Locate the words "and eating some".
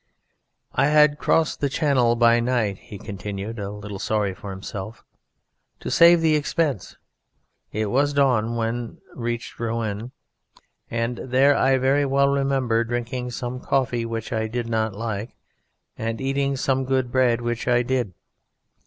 15.95-16.83